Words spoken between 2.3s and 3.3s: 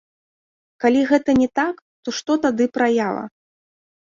тады праява?